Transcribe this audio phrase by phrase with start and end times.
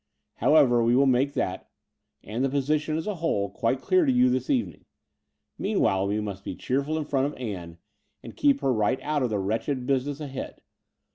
[0.37, 1.69] However, we will make that,
[2.23, 4.85] and the position as a whole, quite dear to you this evening.
[5.59, 7.77] Meanwhile, we must be cheerful in front of Ann,
[8.23, 10.63] and keep her right out of the wretched business ahead.